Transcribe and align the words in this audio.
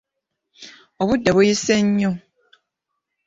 Obudde 1.01 1.29
buyise 1.35 1.73
nnyo. 1.85 2.11